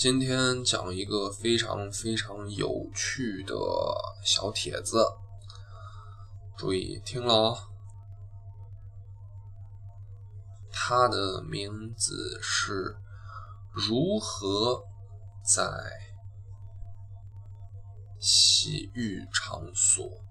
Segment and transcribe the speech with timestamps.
[0.00, 3.54] 今天讲一个非常非常有趣的
[4.24, 5.04] 小帖子，
[6.56, 7.58] 注意听了哦。
[10.72, 12.96] 它的名字是
[13.74, 14.82] 如何
[15.44, 15.62] 在
[18.18, 20.24] 洗浴场所？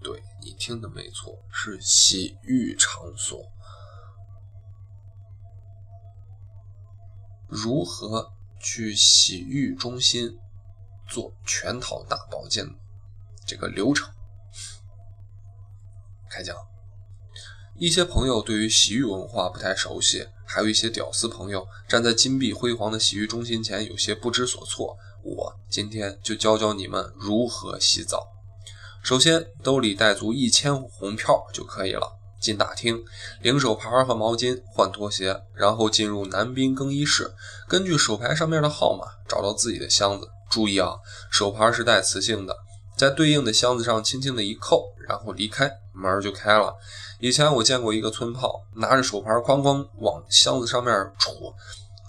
[0.00, 3.42] 对你听的没错，是洗浴场所。
[7.48, 8.35] 如何？
[8.60, 10.38] 去洗浴中心
[11.08, 12.66] 做全套大保健
[13.46, 14.08] 这个流程，
[16.28, 16.56] 开讲。
[17.78, 24.96] 一些朋友对于洗浴文化不太熟悉，还有一些屌丝朋友站在金碧辉煌的洗浴中心前有些不知所措。
[25.22, 28.32] 我今天就教教你们如何洗澡。
[29.02, 32.18] 首先，兜里带足一千红票就可以了。
[32.46, 33.04] 进大厅，
[33.42, 37.34] 领手牌和毛巾，换拖鞋，然后进入男宾更衣室。
[37.66, 40.28] 根据手牌上面的号码找到自己的箱子。
[40.48, 40.94] 注意啊，
[41.28, 42.56] 手牌是带磁性的，
[42.96, 46.72] 在对应的箱子上轻轻的一扣，然后离开，门就开了。
[47.18, 51.52] 以前我见过一个村炮，拿着手牌哐哐往箱子上面杵，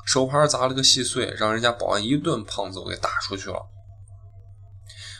[0.05, 3.65] 手牌砸了个细碎，让人家保安一顿胖揍给打出去了。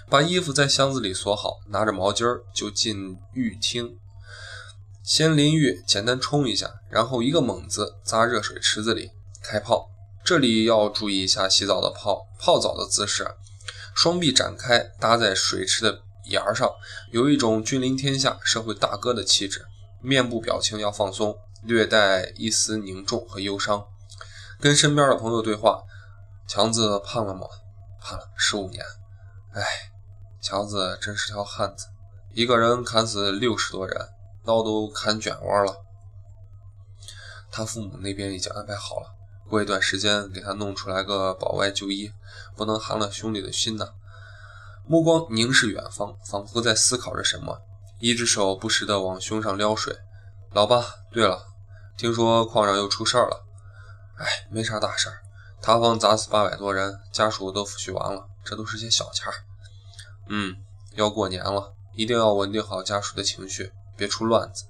[0.09, 2.23] 把衣服在箱子里锁好，拿着毛巾
[2.53, 3.97] 就进浴厅。
[5.07, 9.09] 先淋浴，简单冲一下，然后一个猛子扎热水池子里
[9.41, 9.89] 开泡。
[10.21, 13.25] 这里要注意一下洗澡的泡泡澡的姿势，
[13.95, 16.69] 双臂展开搭在水池的沿儿上，
[17.13, 19.65] 有一种君临天下社会大哥的气质。
[20.01, 23.85] 面部表情要放松，略带一丝凝重和忧伤。
[24.59, 25.83] 跟身边的朋友对话：
[26.49, 27.47] 强子胖了吗？
[28.01, 28.83] 胖了十五年。
[29.53, 29.63] 哎，
[30.41, 31.85] 强子真是条汉子，
[32.33, 34.09] 一个人砍死六十多人。
[34.47, 35.83] 刀都砍卷窝了，
[37.51, 39.13] 他父母那边已经安排好了，
[39.49, 42.09] 过一段时间给他弄出来个保外就医，
[42.55, 43.89] 不能寒了兄弟的心呐。
[44.87, 47.61] 目光凝视远方，仿佛在思考着什么，
[47.99, 49.93] 一只手不时地往胸上撩水。
[50.53, 51.45] 老爸，对了，
[51.97, 53.45] 听说矿上又出事儿了。
[54.17, 55.09] 哎，没啥大事，
[55.61, 59.27] 塌方砸死八百多人，家属都抚恤完了，这都是些小钱。
[60.29, 60.55] 嗯，
[60.95, 63.73] 要过年了，一定要稳定好家属的情绪。
[63.97, 64.65] 别出乱子，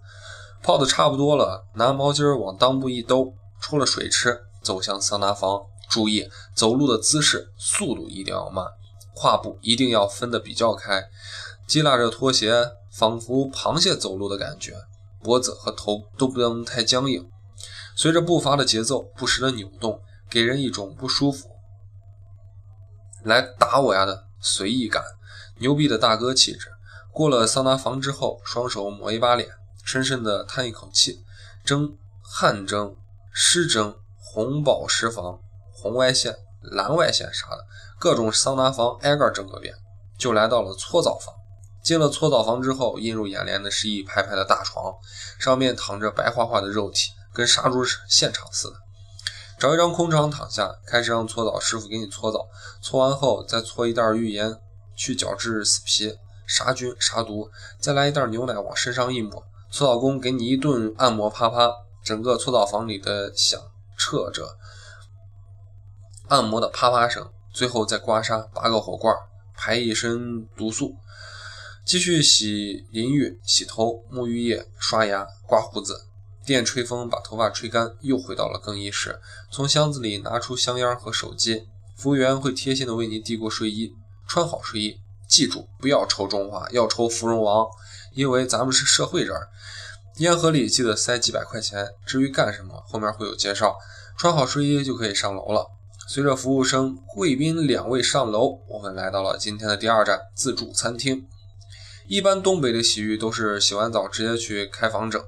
[0.64, 5.62] 泡的差不多了，拿毛巾往裆部一兜，出了水池，走向桑拿房。
[5.90, 8.66] 注意走路的姿势，速度一定要慢，
[9.14, 11.10] 胯部一定要分得比较开，
[11.66, 14.74] 系拉着拖鞋，仿佛螃蟹走路的感觉，
[15.24, 17.30] 脖子和头都不能太僵硬，
[17.96, 21.50] 随着步伐的节奏不时的扭动，给人一种不舒服，
[23.24, 25.02] 来打我呀的随意感，
[25.60, 26.70] 牛逼的大哥气质。
[27.18, 29.50] 过了桑拿房之后，双手抹一把脸，
[29.84, 31.26] 深深的叹一口气，
[31.66, 32.96] 蒸、汗蒸、
[33.34, 35.40] 湿蒸、红宝石房、
[35.74, 37.66] 红外线、蓝外线啥的，
[37.98, 39.74] 各种桑拿房挨个整个遍，
[40.16, 41.34] 就来到了搓澡房。
[41.84, 44.94] 进了搓澡房之后，映入眼帘的是一排排的大床，
[45.40, 48.76] 上面躺着白花花的肉体，跟杀猪现场似的。
[49.58, 52.48] 找一张空床躺下，开始让搓澡师傅给你搓澡。
[52.80, 54.56] 搓完后，再搓一袋浴盐
[54.96, 56.16] 去角质死皮。
[56.48, 61.70] 杀菌杀毒，再来一袋牛奶往身上一抹，搓澡工给你一顿按摩啪啪，
[62.04, 63.62] 整个搓澡房里的响
[63.98, 64.58] 彻着
[66.30, 69.14] 按摩的啪啪声，最后再刮痧拔个火罐，
[69.56, 70.96] 排一身毒素，
[71.86, 76.06] 继续洗淋浴、洗头、沐浴液、刷牙、刮胡子，
[76.46, 79.20] 电吹风把头发吹干，又回到了更衣室，
[79.52, 83.94] 从箱子里拿出香烟和手机，服务员会贴心的为你递过睡衣，
[84.26, 85.02] 穿好睡衣。
[85.28, 87.68] 记住，不要抽中华，要抽芙蓉王，
[88.14, 89.36] 因为咱们是社会人。
[90.18, 91.88] 烟盒里记得塞几百块钱。
[92.06, 93.78] 至于干什么，后面会有介绍。
[94.18, 95.68] 穿好睡衣就可以上楼了。
[96.08, 101.28] 随着服务生贵宾两位上楼，我们来到了今天的第二站——自助餐厅。
[102.08, 105.22] 一般东北的洗浴都是洗完澡直接去开房整，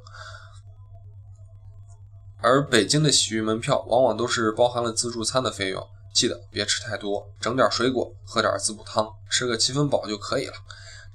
[2.42, 5.86] 而北京的洗浴门票往往都是包含了自助餐的费用。
[6.14, 10.54] 记得别吃太多，整点水果，喝点滋补汤，吃个七分饱就可以了。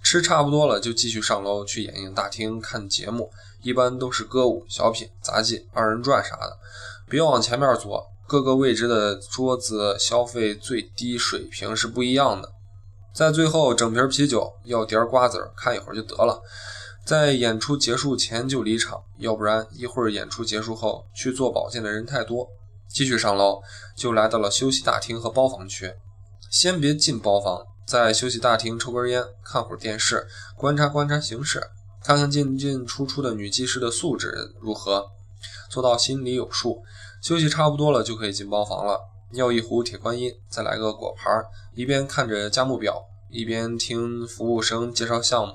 [0.03, 3.31] 吃差不多了，就继续上楼去演映大厅看节目，
[3.63, 6.59] 一般都是歌舞、小品、杂技、二人转啥的。
[7.09, 12.53] 别往前面坐，各个位置的桌子消费最低水平是不一样的。
[13.15, 16.43] 在最后整瓶啤酒，要碟瓜子，看一会儿就得了。
[17.07, 22.49] 在演出结束前就离场，要不然一会儿演出结束后去做保健的人太多。
[22.95, 23.61] 继续上楼，
[23.97, 25.93] 就来到了休息大厅和包房区。
[26.49, 31.61] 先别进包房，在休息大厅抽根烟，看会儿电视，观察观察形势，
[32.05, 35.11] 看看进进出出的女技师的素质如何，
[35.69, 36.85] 做到心里有数。
[37.21, 39.01] 休息差不多了，就可以进包房了。
[39.33, 41.45] 要一壶铁观音，再来个果盘。
[41.75, 45.55] 一边看着价目表，一边听服务生介绍项目。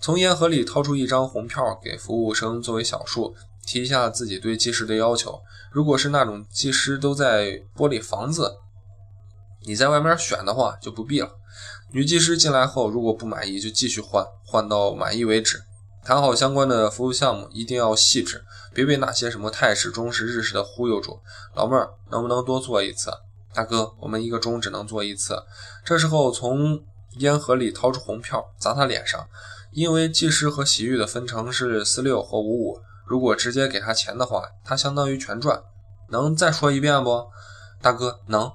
[0.00, 3.34] 从烟盒里掏出一张红票，给服务生作为小数，
[3.70, 5.40] 提一下自己对技师的要求。
[5.70, 8.56] 如果是那种技师都在玻璃房子，
[9.62, 11.30] 你在外面选的话就不必了。
[11.92, 15.62] 女技师进来后，如果不满意就继续换，换到满意为止。
[16.02, 18.44] 谈好相关的服务项目，一定要细致，
[18.74, 21.20] 别被那些什么泰式、中式、日式的忽悠住。
[21.54, 23.12] 老妹儿，能不能多做一次？
[23.54, 25.40] 大哥，我们一个钟只能做一次。
[25.84, 26.82] 这时候从
[27.18, 29.28] 烟盒里掏出红票砸他脸上。
[29.72, 35.64] 因为技师和洗浴的分成是四六和五五，如果直接给他钱的话，他相当于全赚。
[36.10, 37.26] 能再说一遍不，
[37.82, 38.20] 大哥？
[38.28, 38.52] 能。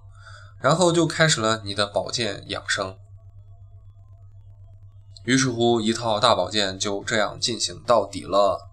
[0.62, 2.96] 然后就开始了你的保健养生。
[5.26, 8.70] 于是乎，一套大保健就这样进行到底了。